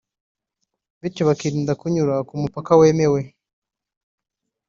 [1.01, 3.21] bityo bakirinda kunyura k’umupaka wemewe